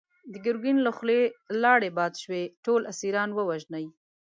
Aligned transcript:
د 0.31 0.33
ګرګين 0.45 0.77
له 0.85 0.91
خولې 0.97 1.19
لاړې 1.63 1.89
باد 1.97 2.13
شوې! 2.23 2.43
ټول 2.65 2.81
اسيران 2.91 3.29
ووژنی! 3.33 3.85